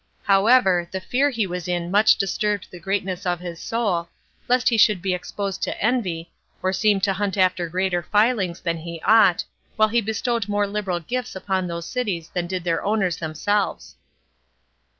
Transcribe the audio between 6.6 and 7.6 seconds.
or seem to hunt